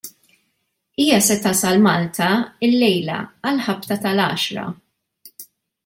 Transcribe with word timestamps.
Hija 1.03 1.19
se 1.25 1.35
tasal 1.43 1.77
Malta 1.83 2.31
llejla 2.71 3.21
għall-ħabta 3.51 3.99
tal-għaxra. 4.07 4.69